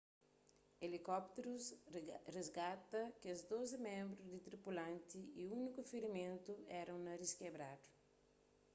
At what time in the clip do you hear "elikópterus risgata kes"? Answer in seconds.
0.85-3.39